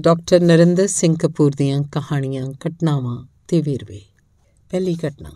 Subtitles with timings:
[0.00, 4.00] Doctor Narendra Singh Kapoor ਦੀਆਂ ਕਹਾਣੀਆਂ, ਘਟਨਾਵਾਂ ਤੇ ਵੇਰਵੇ।
[4.70, 5.30] ਪਹਿਲੀ ਘਟਨਾ।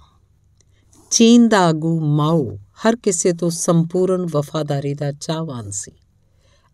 [1.10, 5.92] ਚੀਨ ਦਾ ਆਗੂ ਮਾਓ ਹਰ ਕਿਸੇ ਤੋਂ ਸੰਪੂਰਨ ਵਫਾਦਾਰੀ ਦਾ ਚਾਹਵਾਨ ਸੀ।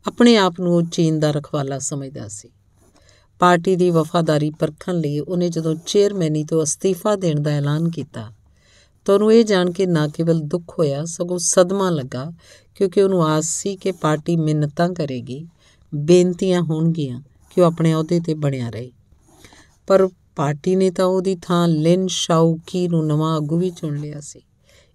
[0.06, 2.48] ਆਪਣੇ ਆਪ ਨੂੰ ਉਹ ਚੀਨ ਦਾ ਰਖਵਾਲਾ ਸਮਝਦਾ ਸੀ।
[3.38, 8.32] ਪਾਰਟੀ ਦੀ ਵਫਾਦਾਰੀ ਪਰਖਣ ਲਈ ਉਹਨੇ ਜਦੋਂ ਚੇਅਰਮੈਨੀ ਤੋਂ ਅਸਤੀਫਾ ਦੇਣ ਦਾ ਐਲਾਨ ਕੀਤਾ,
[9.04, 12.32] ਤਾਂ ਉਹਨੂੰ ਇਹ ਜਾਣ ਕੇ ਨਾ ਕੇਵਲ ਦੁੱਖ ਹੋਇਆ, ਸਗੋਂ ਸਦਮਾ ਲੱਗਾ,
[12.74, 15.46] ਕਿਉਂਕਿ ਉਹਨੂੰ ਆਸ ਸੀ ਕਿ ਪਾਰਟੀ ਮਿੰਨਤਾਂ ਕਰੇਗੀ,
[15.94, 17.22] ਬੇਨਤੀਆਂ ਹੋਣਗੀਆਂ
[17.58, 18.92] ਕਿ ਉਹ ਆਪਣੇ ਅਹੁਦੇ ਤੇ ਬਣਿਆ ਰਹੇ।
[19.86, 24.40] ਪਰ ਪਾਰਟੀ ਨੇ ਤਾਂ ਉਹਦੀ ਥਾਂ ਲਿਨ ਸ਼ਾਊਕੀ ਨੂੰ ਨਵਾਂ ਆਗੂ ਵੀ ਚੁਣ ਲਿਆ ਸੀ।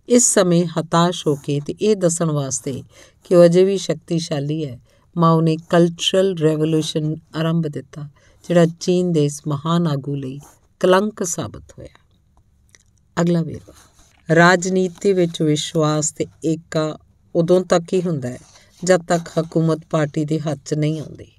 [0.09, 2.83] ਇਸ ਸਮੇਂ ਹਤਾਸ਼ ਹੋ ਕੇ ਤੇ ਇਹ ਦੱਸਣ ਵਾਸਤੇ
[3.23, 4.79] ਕਿ ਉਹ ਅਜੇ ਵੀ ਸ਼ਕਤੀਸ਼ਾਲੀ ਹੈ
[5.17, 8.09] ਮਾਓ ਨੇ ਕਲਚਰਲ ਰੈਵੋਲੂਸ਼ਨ ਆਰੰਭ ਦਿੱਤਾ,
[8.47, 10.39] ਜਿਹੜਾ ਚੀਨ ਦੇ ਇਸ ਮਹਾਨ ਆਗੂ ਲਈ
[10.79, 11.97] ਕਲੰਕ ਸਾਬਤ ਹੋਇਆ।
[13.21, 16.97] ਅਗਲਾ ਵੇਰਵਾ। ਰਾਜਨੀਤੀ ਵਿੱਚ ਵਿਸ਼ਵਾਸ ਤੇ ਏਕਾ
[17.35, 18.39] ਉਦੋਂ ਤੱਕ ਹੀ ਹੁੰਦਾ ਹੈ,
[18.83, 21.31] ਜਦ ਤੱਕ ਹਕੂਮਤ ਪਾਰਟੀ ਦੇ ਹੱਥ 'ਚ ਨਹੀਂ ਆਉਂਦੀ।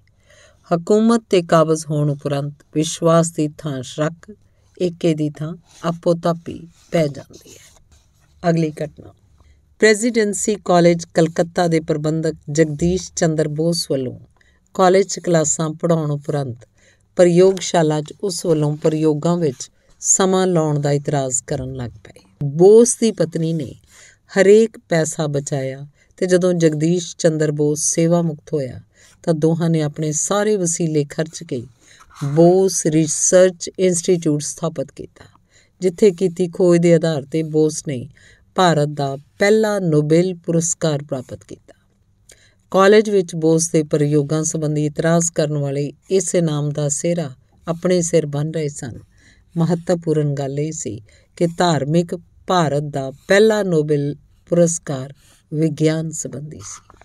[0.70, 4.36] ਹਕੂਮਤ ਤੇ ਕਾਬਜ਼ ਹੋਣ ਉਪਰੰਤ ਵਿਸ਼ਵਾਸ ਦੀ ਥਾਂ ਸ਼ੱਕ,
[4.82, 7.82] ਏਕੇ ਦੀ ਥਾਂ ਆਪੋ ਤਾਪੀ ਪੈ ਜਾਂਦੀ ਹੈ।
[8.50, 9.14] ਅਗਲੀ ਘਟਨਾ।
[9.78, 14.20] ਪ੍ਰੈਜ਼ੀਡੈਂਸੀ ਕਾਲਜ ਕਲਕੱਤਾ ਦੇ ਪ੍ਰਬੰਧਕ ਜਗਦੀਸ਼ ਚੰਦਰ ਬੋਸ ਵੱਲੋਂ
[14.74, 16.56] ਕਾਲਜ 'ਚ ਕਲਾਸਾਂ ਪੜਾਉਣ ਉਪਰੰਤ
[17.16, 23.12] ਪ੍ਰਯੋਗਸ਼ਾਲਾ 'ਚ ਉਸ ਵੱਲੋਂ ਪ੍ਰਯੋਗਾਂ ਵਿੱਚ ਸਮਾਂ ਲਾਉਣ ਦਾ ਇਤਰਾਜ਼ ਕਰਨ ਲੱਗ ਪਏ। ਬੋਸ ਦੀ
[23.12, 23.74] ਪਤਨੀ ਨੇ
[24.40, 25.86] ਹਰੇਕ ਪੈਸਾ ਬਚਾਇਆ
[26.16, 28.80] ਤੇ ਜਦੋਂ ਜਗਦੀਸ਼ ਚੰਦਰ ਬੋਸ ਸੇਵਾ ਮੁਕਤ ਹੋਇਆ
[29.24, 31.62] ਤਾਂ ਦੋਹਾਂ ਨੇ ਆਪਣੇ ਸਾਰੇ ਵਸੀਲੇ ਖਰਚ ਕੇ
[32.34, 35.24] ਬੋਸ ਰਿਸਰਚ ਇੰਸਟੀਚਿਊਟ ਸਥਾਪਿਤ ਕੀਤਾ,
[35.80, 38.06] ਜਿੱਥੇ ਕੀਤੀ ਖੋਜ ਦੇ ਆਧਾਰ ਤੇ ਬੋਸ ਨੇ
[38.56, 41.72] ਭਾਰਤ ਦਾ ਪਹਿਲਾ ਨੋਬਲ ਪੁਰਸਕਾਰ ਪ੍ਰਾਪਤ ਕੀਤਾ।
[42.72, 47.30] ਕਾਲਜ ਵਿੱਚ ਬੋਸ ਦੇ ਪ੍ਰਯੋਗਾਂ ਸੰਬੰਧੀ ਇਤਰਾਜ਼ ਕਰਨ ਵਾਲੇ ਇਸ ਇਨਾਮ ਦਾ ਸਿਹਰਾ
[47.66, 48.98] ਆਪਣੇ ਸਿਰ ਬਨ ਰਹੇ ਸਨ।
[49.56, 51.00] ਮਹੱਤਵਪੂਰਨ ਗੱਲ ਇਹ ਸੀ
[51.38, 52.14] ਕਿ ਧਾਰਮਿਕ
[52.46, 54.14] ਭਾਰਤ ਦਾ ਪਹਿਲਾ ਨੋਬਲ
[54.50, 55.14] ਪੁਰਸਕਾਰ
[55.52, 57.03] ਵਿਗਿਆਨ ਸੰਬੰਧੀ ਸੀ।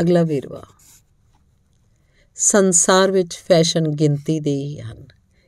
[0.00, 0.64] ਅਗਲਾ ਵੇਰਵਾ।
[2.34, 5.06] ਸੰਸਾਰ ਵਿੱਚ ਫੈਸ਼ਨ ਗਿਣਤੀ ਦੇ ਹੀ ਹਨ,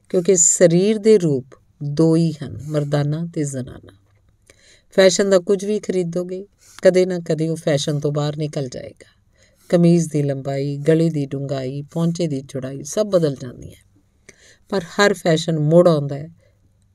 [0.09, 1.45] ਕਿਉਂਕਿ ਸਰੀਰ ਦੇ ਰੂਪ
[1.83, 3.93] ਦੋ ਹੀ ਹਨ, ਮਰਦਾਨਾ ਤੇ ਜ਼ਨਾਨਾ।
[4.93, 6.47] ਫੈਸ਼ਨ ਦਾ ਕੁਝ ਵੀ ਖਰੀਦੋਗੇ,
[6.83, 9.13] ਕਦੇ ਨਾ ਕਦੇ ਉਹ ਫੈਸ਼ਨ ਤੋਂ ਬਾਹਰ ਨਿਕਲ ਜਾਏਗਾ।
[9.69, 13.85] ਕਮੀਜ਼ ਦੀ ਲੰਬਾਈ, ਗਲੇ ਦੀ ਡੂੰਘਾਈ, ਪੌਂਚੇ ਦੀ ਚੌੜਾਈ, ਸਭ ਬਦਲ ਜਾਂਦੀ ਹੈ
[14.69, 16.29] ਪਰ ਹਰ ਫੈਸ਼ਨ ਮੁੜ ਆਉਂਦਾ ਹੈ,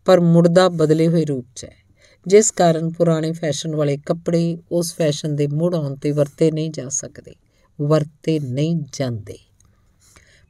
[0.05, 1.88] ਪਰ ਮੁੜਦਾ ਬਦਲੇ ਹੋਏ ਰੂਪ 'ਚ ਹੈ।
[2.27, 6.89] ਜਿਸ ਕਾਰਨ ਪੁਰਾਣੇ ਫੈਸ਼ਨ ਵਾਲੇ ਕੱਪੜੇ ਉਸ ਫੈਸ਼ਨ ਦੇ ਮੁੜ ਆਉਣ ਤੇ ਵਰਤੇ ਨਹੀਂ ਜਾ
[6.89, 7.35] ਸਕਦੇ,
[7.81, 9.37] ਵਰਤੇ ਨਹੀਂ ਜਾਂਦੇ।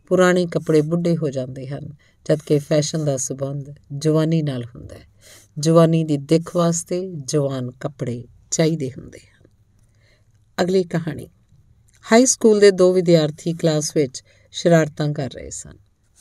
[0.07, 1.89] ਪੁਰਾਣੇ ਕੱਪੜੇ ਬੁੱਢੇ ਹੋ ਜਾਂਦੇ ਹਨ,
[2.25, 3.65] ਜਦਕਿ ਫੈਸ਼ਨ ਦਾ ਸਬੰਧ
[3.97, 5.09] ਜਵਾਨੀ ਨਾਲ ਹੁੰਦਾ ਹੈ।
[5.59, 9.47] ਜਵਾਨੀ ਦੀ ਦਿੱਖ ਵਾਸਤੇ ਜਵਾਨ ਕੱਪੜੇ ਚਾਹੀਦੇ ਹੁੰਦੇ ਹਨ।
[10.61, 11.27] ਅਗਲੀ ਕਹਾਣੀ।
[12.11, 15.77] ਹਾਈ ਸਕੂਲ ਦੇ ਦੋ ਵਿਦਿਆਰਥੀ ਕਲਾਸ ਵਿੱਚ ਸ਼ਰਾਰਤਾਂ ਕਰ ਰਹੇ ਸਨ।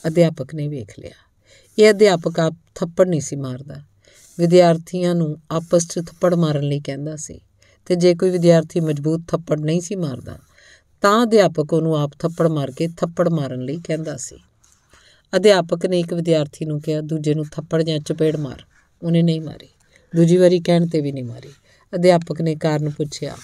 [0.06, 1.44] ਅਧਿਆਪਕ ਨੇ ਵੇਖ ਲਿਆ।
[1.78, 3.74] ਇਹ ਅਧਿਆਪਕ ਆਪ ਥੱਪੜ ਨਹੀਂ ਸੀ ਮਾਰਦਾ।
[4.38, 7.40] ਵਿਦਿਆਰਥੀਆਂ ਨੂੰ ਆਪਸ 'ਚ ਥੱਪੜ ਮਾਰਨ ਲਈ ਕਹਿੰਦਾ ਸੀ
[7.86, 10.38] ਤੇ ਜੇ ਕੋਈ ਵਿਦਿਆਰਥੀ ਮਜ਼ਬੂਤ ਥੱਪੜ ਨਹੀਂ ਸੀ ਮਾਰਦਾ,
[11.00, 14.36] ਤਾਂ ਅਧਿਆਪਕ ਉਹਨੂੰ ਆਪ ਥੱਪੜ ਮਾਰ ਕੇ ਥੱਪੜ ਮਾਰਨ ਲਈ ਕਹਿੰਦਾ ਸੀ।
[15.36, 18.62] ਅਧਿਆਪਕ ਨੇ ਇੱਕ ਵਿਦਿਆਰਥੀ ਨੂੰ ਕਿਹਾ, ਦੂਜੇ ਨੂੰ ਥੱਪੜ ਜਾਂ ਚਪੇੜ ਮਾਰ।
[19.02, 19.68] ਉਹਨੇ ਨਹੀਂ ਮਾਰੀ।
[20.16, 21.48] ਦੂਜੀ ਵਾਰੀ ਕਹਿਣ ਤੇ ਵੀ ਨਹੀਂ ਮਾਰੀ।
[21.94, 23.36] ਅਧਿਆਪਕ ਨੇ ਕਾਰਨ ਪੁੱਛਿਆ,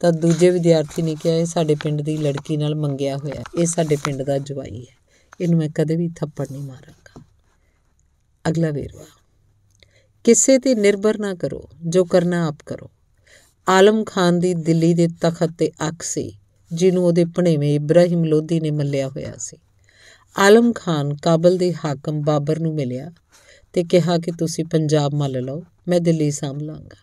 [0.00, 3.96] ਤਾਂ ਦੂਜੇ ਵਿਦਿਆਰਥੀ ਨੇ ਕਿਹਾ, ਇਹ ਸਾਡੇ ਪਿੰਡ ਦੀ ਲੜਕੀ ਨਾਲ ਮੰਗਿਆ ਹੋਇਆ, ਇਹ ਸਾਡੇ
[3.96, 4.96] ਪਿੰਡ ਦਾ ਜਵਾਈ ਹੈ।
[5.40, 7.22] ਇਹਨੂੰ ਮੈਂ ਕਦੇ ਵੀ ਥੱਪੜ ਨਹੀਂ ਮਾਰਾਂਗਾ।
[8.48, 9.04] ਅਗਲਾ ਵੇਰਵਾ।
[10.28, 12.90] ਕਿਸੇ ਤੇ ਨਿਰਭਰ ਨਾ ਕਰੋ, ਜੋ ਕਰਨਾ ਆਪ ਕਰੋ।
[13.68, 16.32] ਆਲਮ ਖਾਨ ਦੀ ਦਿੱਲੀ ਦੇ ਤਖਤ ਤੇ ਅੱਖ ਸੀ,
[16.72, 19.56] ਜਿਹਨੂੰ ਉਹਦੇ ਭਣੇਵੇਂ ਇਬਰਾਹਿਮ ਲੋਧੀ ਨੇ ਮੱਲਿਆ ਹੋਇਆ ਸੀ।
[20.38, 23.10] ਆਲਮ ਖਾਨ ਕਾਬਲ ਦੇ ਹਾਕਮ ਬਾਬਰ ਨੂੰ ਮਿਲਿਆ
[23.72, 26.96] ਤੇ ਕਿਹਾ ਕਿ ਤੁਸੀਂ ਪੰਜਾਬ ਮੱਲ ਲਓ, ਮੈਂ ਦਿੱਲੀ ਸੰਭ ਲਾਂਗਾ।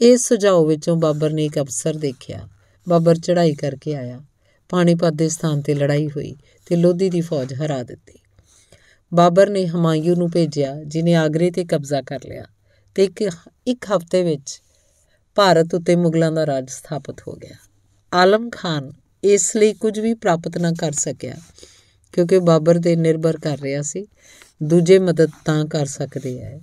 [0.00, 2.48] ਇਸ ਸੁਝਾਅ ਵਿੱਚੋਂ ਬਾਬਰ ਨੇ ਇੱਕ ਅਫਸਰ ਦੇਖਿਆ।
[2.88, 4.20] ਬਾਬਰ ਚੜ੍ਹਾਈ ਕਰਕੇ ਆਇਆ।
[4.68, 8.18] ਪਾਣੀਪਤ ਦੇ ਸਥਾਨ ਤੇ ਲੜਾਈ ਹੋਈ ਤੇ ਲੋਧੀ ਦੀ ਫੌਜ ਹਰਾ ਦਿੱਤੀ।
[9.14, 12.44] ਬਾਬਰ ਨੇ ਹਮਾਯੂ ਨੂੰ ਭੇਜਿਆ ਜਿਨੇ ਆਗਰੇ ਤੇ ਕਬਜ਼ਾ ਕਰ ਲਿਆ।
[12.94, 13.22] ਤੇ ਇੱਕ
[13.66, 14.60] ਇੱਕ ਹਫ਼ਤੇ ਵਿੱਚ
[15.36, 17.56] ਭਾਰਤ ਉੱਤੇ ਮੁਗਲਾਂ ਦਾ ਰਾਜ ਸਥਾਪਿਤ ਹੋ ਗਿਆ।
[18.12, 18.92] ਆਲਮ ਖਾਨ
[19.24, 21.36] ਇਸ ਲਈ ਕੁਝ ਵੀ ਪ੍ਰਾਪਤ ਨਾ ਕਰ ਸਕਿਆ,
[22.12, 24.06] ਕਿਉਂਕਿ ਬਾਬਰ ਦੇ ਨਿਰਭਰ ਕਰ ਰਿਹਾ ਸੀ।
[24.62, 26.60] ਦੂਜੇ ਮਦਦ ਤਾਂ ਕਰ ਸਕਦੇ ਆ।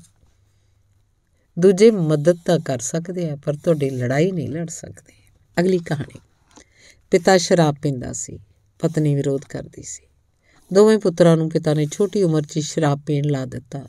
[1.60, 5.14] ਦੂਜੇ ਮਦਦ ਤਾਂ ਕਰ ਸਕਦੇ ਆ, ਪਰ ਤੁਹਾਡੀ ਲੜਾਈ ਨਹੀਂ ਲੜ ਸਕਦੇ।
[5.60, 6.20] ਅਗਲੀ ਕਹਾਣੀ।
[7.12, 8.40] ਪਿਤਾ ਸ਼ਰਾਬ ਪੀਂਦਾ ਸੀ,
[8.80, 10.08] ਪਤਨੀ ਵਿਰੋਧ ਕਰਦੀ ਸੀ।
[10.74, 13.88] ਦੋਵੇਂ ਪੁੱਤਰਾਂ ਨੂੰ ਪਿਤਾ ਨੇ ਛੋਟੀ ਉਮਰ 'ਚ ਸ਼ਰਾਬ ਪੀਣ ਲਾ ਦਿੱਤਾ,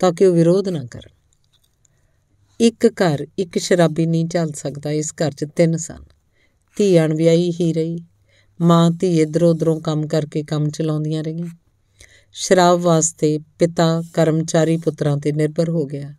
[0.00, 1.17] ਤਾਂ ਕਿ ਉਹ ਵਿਰੋਧ ਨਾ ਕਰਨ।
[2.60, 6.04] ਇੱਕ ਘਰ, ਇੱਕ ਸ਼ਰਾਬੀ ਨਹੀਂ ਚੱਲ ਸਕਦਾ ਇਸ ਘਰ 'ਚ ਤਿੰਨ ਸਨ।
[6.76, 7.98] ਧੀ ਅਣਵਿਆਹੀ ਹੀ ਰਹੀ।
[8.60, 11.46] ਮਾਂ, ਧੀ ਇਧਰੋਂ ਉਧਰੋਂ ਕੰਮ ਕਰਕੇ ਕੰਮ ਚਲਾਉਂਦੀਆਂ ਰਹੀਆਂ।
[12.32, 16.14] ਸ਼ਰਾਬ ਵਾਸਤੇ ਪਿਤਾ, ਕਰਮਚਾਰੀ ਪੁੱਤਰਾਂ ਤੇ ਨਿਰਭਰ ਹੋ ਗਿਆ।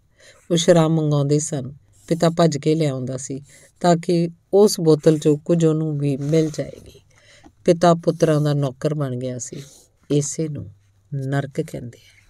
[0.52, 1.74] ਉਹ ਸ਼ਰਾਬ ਮੰਗਾਉਂਦੇ ਸਨ।
[2.08, 3.42] ਪਿਤਾ ਭੱਜ ਕੇ ਲਿਆਉਂਦਾ ਸੀ
[3.82, 7.02] ਤਾਂ ਕਿ ਉਸ ਬੋਤਲ 'ਚੋਂ ਕੁਝ ਉਹਨੂੰ ਵੀ ਮਿਲ ਜਾਏਗੀ।
[7.66, 9.64] ਪਿਤਾ ਪੁੱਤਰਾਂ ਦਾ ਨੌਕਰ ਬਣ ਗਿਆ ਸੀ।
[10.12, 10.74] ਇਸੇ ਨੂੰ
[11.14, 12.30] ਨਰਕ ਕਹਿੰਦੇ ਆ।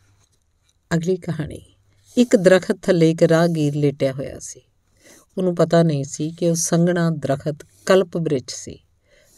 [0.96, 1.62] ਅਗਲੀ ਕਹਾਣੀ।
[2.20, 4.62] ਇੱਕ ਦਰਖਤ ਥੱਲੇ ਇੱਕ ਰਾਹਗੀਰ ਲੇਟਿਆ ਹੋਇਆ ਸੀ।
[5.38, 7.56] ਉਹਨੂੰ ਪਤਾ ਨਹੀਂ ਸੀ ਕਿ ਉਹ ਸੰਘਣਾ ਦਰਖਤ
[7.86, 8.80] ਕਲਪ ਬ੍ਰਿਛ ਸੀ।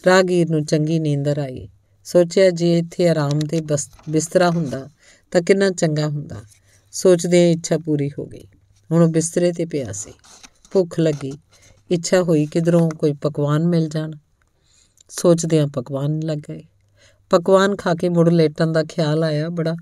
[0.05, 1.69] ਰਾਹਗੀਰ ਨੂੰ ਚੰਗੀ ਨੀਂਦਰ ਆਈ।
[2.03, 3.61] ਸੋਚਿਆ ਜੇ ਇੱਥੇ ਆਰਾਮ ਦੇ
[4.09, 4.89] ਬਿਸਤਰਾ ਹੁੰਦਾ
[5.31, 6.43] ਤਾਂ ਕਿੰਨਾ ਚੰਗਾ ਹੁੰਦਾ।
[6.91, 8.47] ਸੋਚਦੇ ਇੱਛਾ ਪੂਰੀ ਹੋ ਗਈ।
[8.91, 10.13] ਹੁਣ ਉਹ ਬਿਸਤਰੇ ਤੇ ਪਿਆ ਸੀ।
[10.71, 11.33] ਭੁੱਖ ਲੱਗੀ।
[11.91, 14.11] ਇੱਛਾ ਹੋਈ ਕਿਧਰੋਂ ਕੋਈ ਪਕਵਾਨ ਮਿਲ ਜਾਣ।
[15.09, 16.63] ਸੋਚਦਿਆਂ ਪਕਵਾਨ ਲੱਗ ਗਏ।
[17.29, 19.75] ਪਕਵਾਨ ਖਾ ਕੇ ਮੁੜ ਲੇਟਣ ਦਾ ਖਿਆਲ ਆਇਆ ਬੜਾ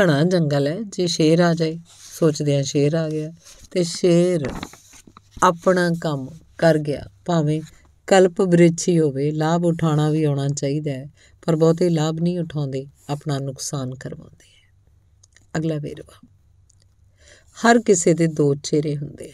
[0.00, 1.78] ਘਣਾ ਜੰਗਲ ਹੈ। ਜੇ ਸ਼ੇਰ ਆ ਜਾਏ
[2.18, 3.32] ਸੋਚਦਿਆਂ ਸ਼ੇਰ ਆ ਗਿਆ।
[3.70, 4.44] ਤੇ ਸ਼ੇਰ
[5.42, 7.62] ਆਪਣਾ ਕੰਮ ਕਰ ਗਿਆ। ਭਾਵੇਂ
[8.06, 11.06] ਕਲਪ ਬ੍ਰਿਛੀ ਹੋਵੇ, ਲਾਭ ਉਠਾਉਣਾ ਵੀ ਆਉਣਾ ਚਾਹੀਦਾ ਹੈ,
[11.46, 14.84] ਪਰ ਬਹੁਤੇ ਲਾਭ ਨਹੀਂ ਉਠਾਉਂਦੇ, ਆਪਣਾ ਨੁਕਸਾਨ ਕਰਵਾਉਂਦੇ ਹੈ।
[15.56, 16.28] ਅਗਲਾ ਵੇਰਵਾ।
[17.56, 19.32] ਹਰ ਕਿਸੇ ਦੇ ਦੋ ਚਿਹਰੇ ਹੁੰਦੇ ਆ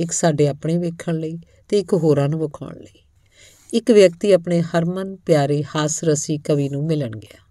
[0.00, 1.38] ਇੱਕ ਸਾਡੇ ਆਪਣੇ ਵੇਖਣ ਲਈ
[1.68, 3.04] ਤੇ ਇੱਕ ਹੋਰਾਂ ਨੂੰ ਵਿਖਾਉਣ ਲਈ।
[3.74, 7.43] ਇੱਕ ਵਿਅਕਤੀ ਆਪਣੇ ਹਰਮਨ ਪਿਆਰੇ ਹਾਸ ਰਸੀ ਕਵੀ ਨੂੰ ਮਿਲਣ ਗਿਆ।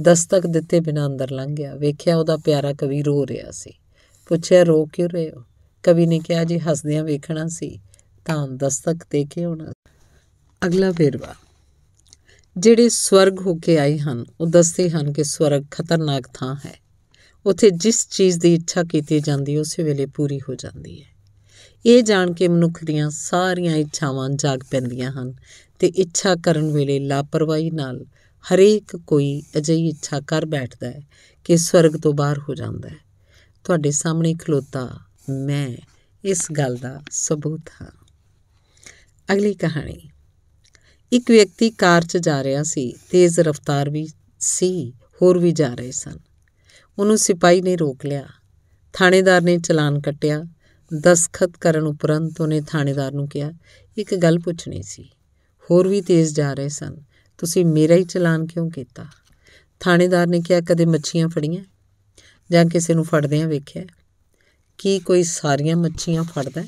[0.00, 3.70] ਦਸਤਕ ਦਿੱਤੇ ਬਿਨਾਂ ਅੰਦਰ ਲੰਘ ਗਿਆ। ਵੇਖਿਆ ਉਹਦਾ ਪਿਆਰਾ ਕਵੀ ਰੋ ਰਿਹਾ ਸੀ।
[4.28, 5.44] ਪੁੱਛਿਆ, ਰੋ ਕਿਉਂ ਰਹੇ ਹੋ?
[5.82, 7.78] ਕਵੀ ਨੇ ਕਿਹਾ, ਜੀ ਹੱਸਦਿਆਂ ਵੇਖਣਾ ਸੀ,
[8.24, 9.72] ਤਾਂ ਦਸਤਕ ਦੇ ਕੇ ਹੋਣਾ
[10.66, 11.34] ਅਗਲਾ ਵੇਰਵਾ।
[12.56, 16.80] ਜਿਹੜੇ ਸਵਰਗ ਹੋ ਕੇ ਆਏ ਹਨ, ਉਹ ਦੱਸਦੇ ਹਨ ਕਿ ਸਵਰਗ ਖਤਰਨਾਕ ਥਾਂ ਹੈ।
[17.46, 21.06] ਉੱਥੇ ਜਿਸ ਚੀਜ਼ ਦੀ ਇੱਛਾ ਕੀਤੀ ਜਾਂਦੀ, ਉਸੇ ਵੇਲੇ ਪੂਰੀ ਹੋ ਜਾਂਦੀ ਹੈ।
[21.86, 25.34] ਇਹ ਜਾਣ ਕੇ ਮਨੁੱਖ ਦੀਆਂ ਸਾਰੀਆਂ ਇੱਛਾਵਾਂ ਜਾਗ ਪੈਂਦੀਆਂ ਹਨ
[25.78, 28.06] ਤੇ ਇੱਛਾ ਕਰਨ ਵੇਲੇ ਲਾਪਰਵਾਹੀ ਨਾਲ
[28.44, 31.02] ਹਰੇਕ ਕੋਈ ਅਜਿਹੀ ਇੱਛਾ ਕਰ ਬੈਠਦਾ ਹੈ
[31.44, 32.96] ਕਿ ਸਵਰਗ ਤੋਂ ਬਾਹਰ ਹੋ ਜਾਂਦਾ ਹੈ।
[33.64, 35.00] ਤੁਹਾਡੇ ਸਾਹਮਣੇ ਖਲੋਤਾ
[35.30, 35.76] ਮੈਂ
[36.24, 37.90] ਇਸ ਗੱਲ ਦਾ ਸਬੂਤ ਹਾਂ।
[39.32, 40.10] ਅਗਲੀ ਕਹਾਣੀ।
[41.12, 44.08] ਇੱਕ ਵਿਅਕਤੀ ਕਾਰ 'ਚ ਜਾ ਰਿਹਾ ਸੀ, ਤੇਜ਼ ਰਫ਼ਤਾਰ ਵੀ
[44.40, 44.92] ਸੀ,
[45.22, 46.18] ਹੋਰ ਵੀ ਜਾ ਰਹੇ ਸਨ।
[46.98, 48.28] ਉਹਨੂੰ ਸਿਪਾਹੀ ਨੇ ਰੋਕ ਲਿਆ।
[48.92, 50.44] ਥਾਣੇਦਾਰ ਨੇ ਚਲਾਨ ਕੱਟਿਆ।
[51.00, 53.52] ਦਸਖਤ ਕਰਨ ਉਪਰੰਤ ਉਹਨੇ ਥਾਣੇਦਾਰ ਨੂੰ ਕਿਹਾ,
[53.98, 55.08] ਇੱਕ ਗੱਲ ਪੁੱਛਣੀ ਸੀ।
[55.70, 56.96] ਹੋਰ ਵੀ ਤੇਜ਼ ਜਾ ਰਹੇ ਸਨ।
[57.38, 59.06] ਤੁਸੀਂ ਮੇਰਾ ਹੀ ਚਲਾਨ ਕਿਉਂ ਕੀਤਾ?
[59.80, 61.64] ਥਾਣੇਦਾਰ ਨੇ ਕਿਹਾ, ਕਦੇ ਮੱਛੀਆਂ ਫੜੀਆਂ?
[62.50, 63.84] ਜਾਂ ਕਿਸੇ ਨੂੰ ਫੜਦਿਆਂ ਵੇਖਿਆ?
[64.78, 66.64] ਕੀ ਕੋਈ ਸਾਰੀਆਂ ਮੱਛੀਆਂ ਫੜਦਾ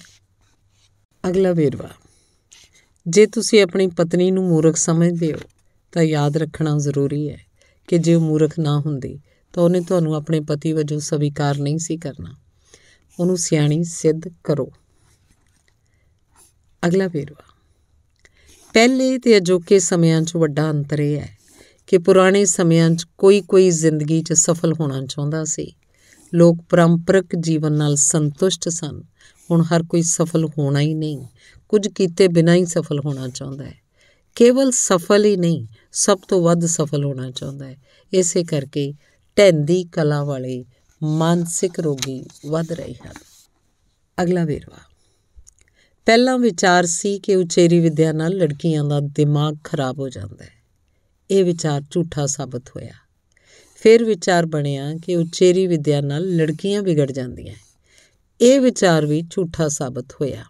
[1.29, 1.91] ਅਗਲਾ ਵੇਰਵਾ।
[3.09, 5.39] ਜੇ ਤੁਸੀਂ ਆਪਣੀ ਪਤਨੀ ਨੂੰ ਮੂਰਖ ਸਮਝਦੇ ਹੋ,
[5.93, 7.39] ਤਾਂ ਯਾਦ ਰੱਖਣਾ ਜ਼ਰੂਰੀ ਹੈ
[7.89, 9.21] ਕਿ ਜੇ ਉਹ ਮੂਰਖ ਨਾ ਹੁੰਦੀ,
[9.53, 12.35] ਤਾਂ ਉਹਨੇ ਤੁਹਾਨੂੰ ਆਪਣੇ ਪਤੀ ਵਜੋਂ ਸਵੀਕਾਰ ਨਹੀਂ ਸੀ ਕਰਨਾ।
[13.21, 14.73] ਉਹਨੂੰ ਸਿਆਣੀ ਸਿੱਧ ਕਰੋ।
[16.87, 17.46] ਅਗਲਾ ਵੇਰਵਾ।
[18.77, 21.39] ਪਹਿਲੇ ਤੇ ਅਜੋਕੇ ਸਮਿਆਂ 'ਚ ਵੱਡਾ ਅੰਤਰ ਇਹ ਹੈ
[21.87, 25.73] ਕਿ ਪੁਰਾਣੇ ਸਮਿਆਂ 'ਚ ਕੋਈ ਕੋਈ ਜ਼ਿੰਦਗੀ 'ਚ ਸਫਲ ਹੋਣਾ ਚਾਹੁੰਦਾ ਸੀ।
[26.35, 29.03] ਲੋਕ ਪਰੰਪਰਕ ਜੀਵਨ ਨਾਲ ਸੰਤੁਸ਼ਟ ਸਨ।
[29.51, 31.27] ਹੁਣ ਹਰ ਕੋਈ ਸਫਲ ਹੋਣਾ ਹੀ ਨਹੀਂ।
[31.69, 33.75] ਕੁਝ ਕੀਤੇ ਬਿਨਾਂ ਹੀ ਸਫਲ ਹੋਣਾ ਚਾਹੁੰਦਾ ਹੈ।
[34.35, 37.77] ਕੇਵਲ ਸਫਲ ਹੀ ਨਹੀਂ, ਸਭ ਤੋਂ ਵੱਧ ਸਫਲ ਹੋਣਾ ਚਾਹੁੰਦਾ ਹੈ।
[38.13, 38.95] ਇਸੇ ਕਰਕੇ
[39.39, 40.65] ਢੈਂਦੀ ਕਲਾ ਵਾਲੇ
[41.03, 43.15] ਮਾਨਸਿਕ ਰੋਗੀ ਵੱਧ ਰਹੇ ਹਨ।
[44.23, 44.96] ਅਗਲਾ ਵੇਰਵਾ।
[46.07, 50.51] ਪਹਿਲਾ ਵਿਚਾਰ ਸੀ ਕਿ ਉਚੇਰੀ ਵਿਦਿਆ ਨਾਲ ਲੜਕੀਆਂ ਦਾ ਦਿਮਾਗ ਖਰਾਬ ਹੋ ਜਾਂਦਾ ਹੈ।
[51.31, 52.93] ਇਹ ਵਿਚਾਰ ਝੂਠਾ ਸਾਬਤ ਹੋਇਆ।
[53.83, 57.55] ਫਿਰ ਵਿਚਾਰ ਬਣਿਆ ਕਿ ਉਚੇਰੀ ਵਿਦਿਆ ਨਾਲ ਲੜਕੀਆਂ ਵਿਗੜ ਜਾਂਦੀਆਂ
[58.41, 60.45] ਇਹ ਵਿਚਾਰ ਵੀ ਝੂਠਾ ਸਾਬਤ ਹੋਇਆ।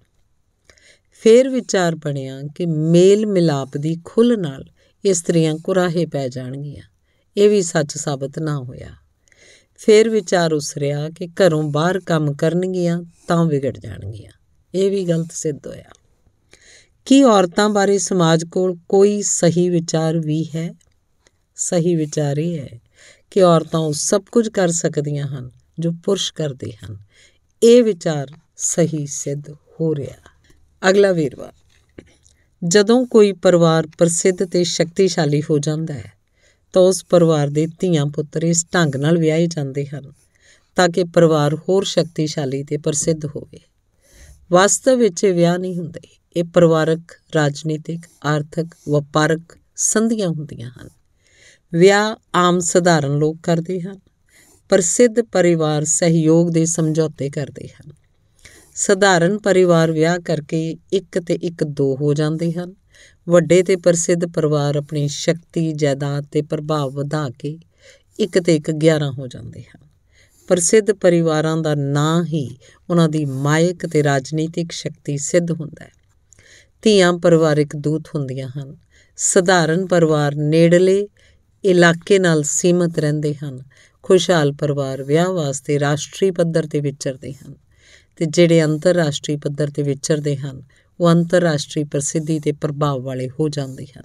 [1.10, 4.64] ਫਿਰ ਵਿਚਾਰ ਬਣਿਆ ਕਿ ਮੇਲ ਮਿਲਾਪ ਦੀ ਖੁੱਲ ਨਾਲ
[5.04, 6.82] ਇਸਤਰੀਆਂ ਕੁਰਾਹੇ ਪੈ ਜਾਣਗੀਆਂ।
[7.36, 8.88] ਇਹ ਵੀ ਸੱਚ ਸਾਬਤ ਨਾ ਹੋਇਆ।
[9.76, 14.32] ਫਿਰ ਵਿਚਾਰ ਉਸਰਿਆ ਕਿ ਘਰੋਂ ਬਾਹਰ ਕੰਮ ਕਰਨਗੀਆਂ ਤਾਂ ਵਿਗੜ ਜਾਣਗੀਆਂ।
[14.74, 15.90] ਇਹ ਵੀ ਗਲਤ ਸਿੱਧ ਹੋਇਆ।
[17.04, 20.74] ਕੀ ਔਰਤਾਂ ਬਾਰੇ ਸਮਾਜ ਕੋਲ ਕੋਈ ਸਹੀ ਵਿਚਾਰ ਵੀ ਹੈ?
[21.56, 22.80] ਸਹੀ ਵਿਚਾਰ ਇਹ ਹੈ
[23.30, 26.98] ਕਿ ਔਰਤਾਂ ਉਹ ਸਭ ਕੁਝ ਕਰ ਸਕਦੀਆਂ ਹਨ ਜੋ ਪੁਰਸ਼ ਕਰਦੇ ਹਨ।
[27.62, 28.26] ਇਹ ਵਿਚਾਰ
[28.56, 30.36] ਸਹੀ ਸਿੱਧ ਹੋ ਰਿਹਾ।
[30.90, 31.52] ਅਗਲਾ ਵੀਰਵਾਰ
[32.68, 36.12] ਜਦੋਂ ਕੋਈ ਪਰਿਵਾਰ ਪ੍ਰਸਿੱਧ ਤੇ ਸ਼ਕਤੀਸ਼ਾਲੀ ਹੋ ਜਾਂਦਾ ਹੈ,
[36.72, 40.12] ਤਾਂ ਉਸ ਪਰਿਵਾਰ ਦੇ ਧੀਆਂ ਪੁੱਤਰ ਇਸ ਢੰਗ ਨਾਲ ਵਿਆਹੇ ਜਾਂਦੇ ਹਨ
[40.76, 43.58] ਤਾਂ ਕਿ ਪਰਿਵਾਰ ਹੋਰ ਸ਼ਕਤੀਸ਼ਾਲੀ ਤੇ ਪ੍ਰਸਿੱਧ ਹੋਵੇ।
[44.52, 46.00] ਵਾਸਤਵ ਵਿੱਚ ਇਹ ਵਿਆਹ ਨਹੀਂ ਹੁੰਦੇ।
[46.36, 47.00] ਇਹ ਪਰਿਵਾਰਕ,
[47.34, 50.88] ਰਾਜਨੀਤਿਕ, ਆਰਥਿਕ, ਵਪਾਰਕ ਸੰਧੀਆਂ ਹੁੰਦੀਆਂ ਹਨ।
[51.74, 53.98] ਵਿਆਹ ਆਮ ਸਧਾਰਨ ਲੋਕ ਕਰਦੇ ਹਨ,
[54.68, 57.92] ਪ੍ਰਸਿੱਧ ਪਰਿਵਾਰ ਸਹਿਯੋਗ ਦੇ ਸਮਝੌਤੇ ਕਰਦੇ ਹਨ।
[58.74, 62.74] ਸਧਾਰਨ ਪਰਿਵਾਰ ਵਿਆਹ ਕਰਕੇ ਇੱਕ ਤੇ ਇੱਕ ਦੋ ਹੋ ਜਾਂਦੇ ਹਨ।
[63.28, 67.58] ਵੱਡੇ ਤੇ ਪ੍ਰਸਿੱਧ ਪਰਿਵਾਰ ਆਪਣੀ ਸ਼ਕਤੀ, ਜਾਇਦਾਦ ਤੇ ਪ੍ਰਭਾਵ ਵਧਾ ਕੇ
[68.18, 69.85] ਇੱਕ ਤੇ ਇੱਕ 11 ਹੋ ਜਾਂਦੇ ਹਨ।
[70.48, 72.56] ਪ੍ਰਸਿੱਧ ਪਰਿਵਾਰਾਂ ਦਾ ਨਾਂ ਹੀ
[72.90, 75.90] ਉਹਨਾਂ ਦੀ ਮਾਇਕ ਤੇ ਰਾਜਨੀਤਿਕ ਸ਼ਕਤੀ ਸਿੱਧ ਹੁੰਦਾ ਹੈ।
[76.82, 78.76] ਧੀਆਂ ਪਰਿਵਾਰਿਕ ਦੂਤ ਹੁੰਦੀਆਂ ਹਨ।
[79.16, 81.08] ਸਧਾਰਨ ਪਰਿਵਾਰ ਨੇੜਲੇ
[81.64, 83.62] ਇਲਾਕੇ ਨਾਲ ਸੀਮਤ ਰਹਿੰਦੇ ਹਨ।
[84.02, 87.54] ਖੁਸ਼ਹਾਲ ਪਰਿਵਾਰ ਵਿਆਹ ਵਾਸਤੇ ਰਾਸ਼ਟਰੀ ਪੱਧਰ ਤੇ ਵਿਚਰਦੇ ਹਨ
[88.16, 90.62] ਤੇ ਜਿਹੜੇ ਅੰਤਰਰਾਸ਼ਟਰੀ ਪੱਧਰ ਤੇ ਵਿਚਰਦੇ ਹਨ,
[91.00, 94.02] ਉਹ ਅੰਤਰਰਾਸ਼ਟਰੀ ਪ੍ਰਸਿੱਧੀ ਤੇ ਪ੍ਰਭਾਵ ਵਾਲੇ ਹੋ ਜਾਂਦੇ ਹਨ।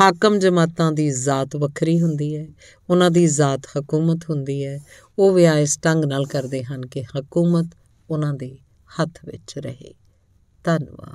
[0.00, 2.46] ਹਾਕਮ ਜਮਾਤਾਂ ਦੀ ਜ਼ਾਤ ਵੱਖਰੀ ਹੁੰਦੀ ਹੈ,
[2.90, 4.78] ਉਹਨਾਂ ਦੀ ਜ਼ਾਤ ਹਕੂਮਤ ਹੁੰਦੀ ਹੈ।
[5.18, 7.66] ਉਹ ਵਿਆਹ ਇਸ ਢੰਗ ਨਾਲ ਕਰਦੇ ਹਨ ਕਿ ਹਕੂਮਤ
[8.10, 8.58] ਉਹਨਾਂ ਦੇ
[9.00, 9.94] ਹੱਥ ਵਿੱਚ ਰਹੇ।
[10.64, 11.12] ਧੰਨਵਾਦ।